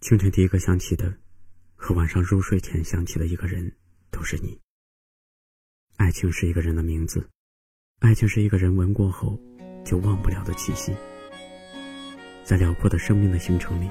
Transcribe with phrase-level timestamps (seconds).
[0.00, 1.12] 清晨第一个想起的，
[1.76, 3.70] 和晚上入睡前想起的一个人，
[4.10, 4.58] 都是你。
[5.98, 7.28] 爱情是一个人的名字，
[8.00, 9.38] 爱情是一个人闻过后
[9.84, 10.96] 就忘不了的气息。
[12.44, 13.90] 在辽阔的生命的行程里，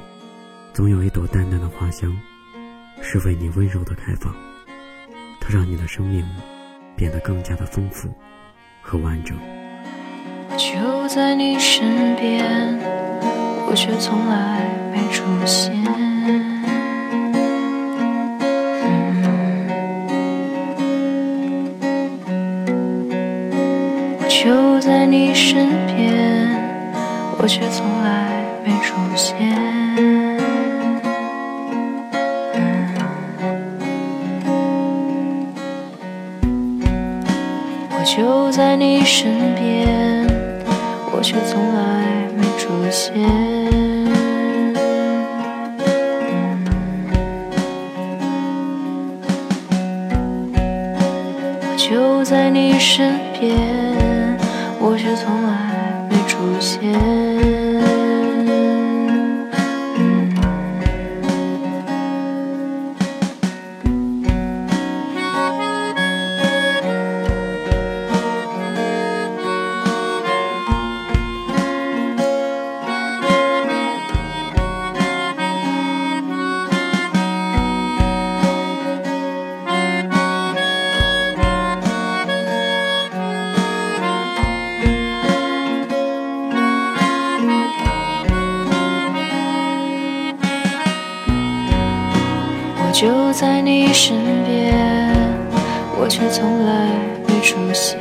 [0.74, 2.20] 总有一朵淡淡的花香，
[3.04, 4.36] 是为你温柔的开放，
[5.39, 6.26] 它让你的生命
[6.98, 8.12] 变得更加的丰富
[8.82, 9.38] 和完整。
[10.57, 12.80] 就在你身边，
[13.68, 14.89] 我却从来
[15.20, 15.73] 出现。
[24.29, 26.55] 就在你身边，
[27.37, 29.36] 我却从来没出现。
[37.91, 40.25] 我就在你身边，
[41.11, 42.05] 我却从来
[42.38, 43.98] 没出现。
[51.89, 53.57] 就在你身边。
[54.79, 57.69] 我却从来没出现。
[93.00, 94.75] 就在你身边，
[95.97, 96.89] 我却从来
[97.25, 97.97] 没出现。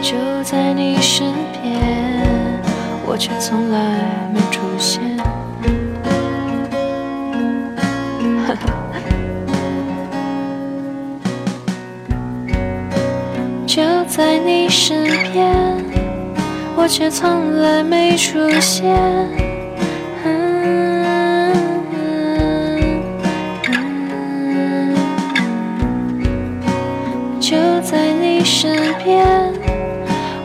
[0.00, 0.14] 就
[0.44, 2.62] 在你身边，
[3.04, 3.98] 我却从来
[4.32, 5.02] 没出现。
[13.66, 15.97] 就在你身边。
[16.80, 18.96] 我却从来没出现，
[27.40, 29.26] 就在你身边，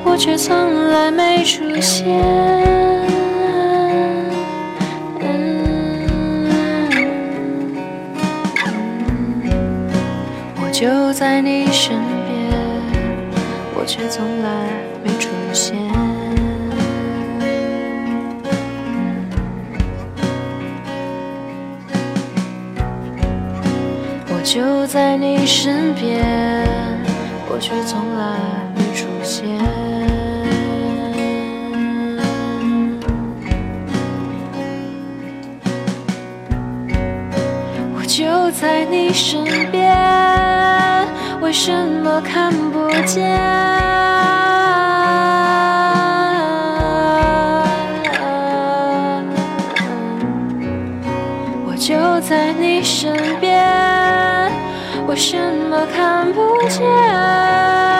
[0.04, 2.20] 我却从来没出现，
[10.60, 11.96] 我就在你身
[12.28, 12.52] 边，
[13.76, 14.50] 我却从来
[15.04, 16.03] 没出现。
[24.94, 26.24] 在你身边，
[27.50, 28.38] 我却从来
[28.76, 29.44] 没出现。
[37.96, 39.98] 我就在你身边，
[41.42, 43.36] 为什么看不见？
[51.66, 53.12] 我就在你身
[53.42, 53.83] 边。
[55.08, 55.38] 为什
[55.70, 57.93] 么看不见？